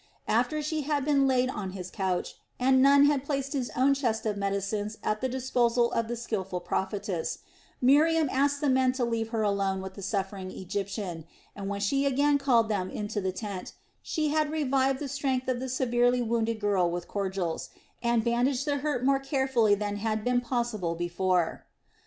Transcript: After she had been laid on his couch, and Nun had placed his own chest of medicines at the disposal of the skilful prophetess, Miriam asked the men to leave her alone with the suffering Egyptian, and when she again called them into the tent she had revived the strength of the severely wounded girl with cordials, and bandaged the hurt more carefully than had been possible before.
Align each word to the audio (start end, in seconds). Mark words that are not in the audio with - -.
After 0.27 0.63
she 0.63 0.81
had 0.81 1.05
been 1.05 1.27
laid 1.27 1.47
on 1.51 1.73
his 1.77 1.91
couch, 1.91 2.33
and 2.59 2.81
Nun 2.81 3.05
had 3.05 3.23
placed 3.23 3.53
his 3.53 3.69
own 3.75 3.93
chest 3.93 4.25
of 4.25 4.35
medicines 4.35 4.97
at 5.03 5.21
the 5.21 5.29
disposal 5.29 5.91
of 5.91 6.07
the 6.07 6.15
skilful 6.15 6.59
prophetess, 6.59 7.37
Miriam 7.83 8.27
asked 8.31 8.61
the 8.61 8.69
men 8.71 8.93
to 8.93 9.05
leave 9.05 9.29
her 9.29 9.43
alone 9.43 9.79
with 9.79 9.93
the 9.93 10.01
suffering 10.01 10.49
Egyptian, 10.49 11.27
and 11.55 11.69
when 11.69 11.81
she 11.81 12.07
again 12.07 12.39
called 12.39 12.67
them 12.67 12.89
into 12.89 13.21
the 13.21 13.31
tent 13.31 13.73
she 14.01 14.29
had 14.29 14.49
revived 14.49 14.97
the 14.97 15.07
strength 15.07 15.47
of 15.47 15.59
the 15.59 15.69
severely 15.69 16.23
wounded 16.23 16.59
girl 16.59 16.89
with 16.89 17.07
cordials, 17.07 17.69
and 18.01 18.23
bandaged 18.23 18.65
the 18.65 18.77
hurt 18.77 19.05
more 19.05 19.19
carefully 19.19 19.75
than 19.75 19.97
had 19.97 20.23
been 20.23 20.41
possible 20.41 20.95
before. 20.95 21.67